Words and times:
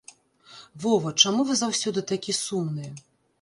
Вова, 0.85 1.11
чаму 1.25 1.45
вы 1.51 1.59
заўсёды 1.61 2.05
такі 2.13 2.37
сумны? 2.41 2.91